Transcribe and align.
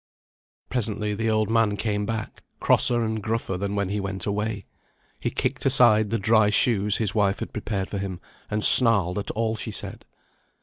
Presently 0.69 1.13
the 1.13 1.29
old 1.29 1.47
man 1.51 1.77
came 1.77 2.07
back, 2.07 2.41
crosser 2.59 3.03
and 3.03 3.21
gruffer 3.21 3.55
than 3.55 3.75
when 3.75 3.89
he 3.89 3.99
went 3.99 4.25
away. 4.25 4.65
He 5.19 5.29
kicked 5.29 5.63
aside 5.63 6.09
the 6.09 6.17
dry 6.17 6.49
shoes 6.49 6.97
his 6.97 7.13
wife 7.13 7.37
had 7.37 7.53
prepared 7.53 7.87
for 7.89 7.99
him, 7.99 8.19
and 8.49 8.65
snarled 8.65 9.19
at 9.19 9.29
all 9.29 9.55
she 9.55 9.69
said. 9.69 10.05